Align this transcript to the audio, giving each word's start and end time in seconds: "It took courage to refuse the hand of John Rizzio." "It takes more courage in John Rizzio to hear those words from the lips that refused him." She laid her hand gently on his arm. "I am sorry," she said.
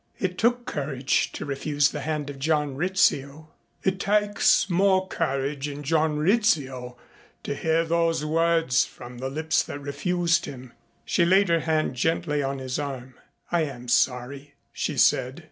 "It 0.17 0.39
took 0.39 0.65
courage 0.65 1.31
to 1.33 1.45
refuse 1.45 1.91
the 1.91 1.99
hand 1.99 2.31
of 2.31 2.39
John 2.39 2.73
Rizzio." 2.75 3.49
"It 3.83 3.99
takes 3.99 4.67
more 4.67 5.07
courage 5.07 5.67
in 5.67 5.83
John 5.83 6.17
Rizzio 6.17 6.97
to 7.43 7.53
hear 7.53 7.85
those 7.85 8.25
words 8.25 8.83
from 8.83 9.19
the 9.19 9.29
lips 9.29 9.61
that 9.61 9.77
refused 9.79 10.45
him." 10.47 10.73
She 11.05 11.23
laid 11.23 11.49
her 11.49 11.59
hand 11.59 11.93
gently 11.93 12.41
on 12.41 12.57
his 12.57 12.79
arm. 12.79 13.13
"I 13.51 13.61
am 13.65 13.87
sorry," 13.87 14.55
she 14.73 14.97
said. 14.97 15.39